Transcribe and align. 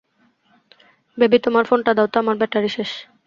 Baby, 1.17 1.37
তোমার 1.45 1.63
phone 1.65 1.79
টা 1.85 1.91
দেও 1.97 2.07
তো, 2.11 2.17
আমার 2.19 2.35
ব্যাটারি 2.37 2.69
শেষ। 2.69 2.91